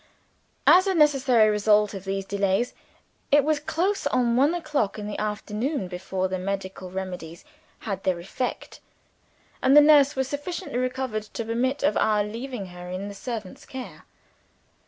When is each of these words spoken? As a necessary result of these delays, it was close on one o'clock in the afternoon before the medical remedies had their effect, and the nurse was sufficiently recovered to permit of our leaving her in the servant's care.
As 0.65 0.87
a 0.87 0.95
necessary 0.95 1.47
result 1.51 1.93
of 1.93 2.05
these 2.05 2.25
delays, 2.25 2.73
it 3.31 3.43
was 3.43 3.59
close 3.59 4.07
on 4.07 4.35
one 4.35 4.55
o'clock 4.55 4.97
in 4.97 5.05
the 5.05 5.19
afternoon 5.19 5.87
before 5.87 6.27
the 6.27 6.39
medical 6.39 6.89
remedies 6.89 7.45
had 7.81 8.03
their 8.03 8.19
effect, 8.19 8.79
and 9.61 9.77
the 9.77 9.79
nurse 9.79 10.15
was 10.15 10.27
sufficiently 10.27 10.79
recovered 10.79 11.21
to 11.25 11.45
permit 11.45 11.83
of 11.83 11.97
our 11.97 12.23
leaving 12.23 12.65
her 12.73 12.89
in 12.89 13.09
the 13.09 13.13
servant's 13.13 13.63
care. 13.63 14.05